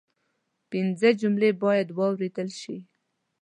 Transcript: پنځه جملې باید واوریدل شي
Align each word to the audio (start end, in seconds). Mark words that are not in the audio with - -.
پنځه 0.71 1.09
جملې 1.21 1.51
باید 1.63 1.87
واوریدل 1.97 2.49
شي 2.61 2.77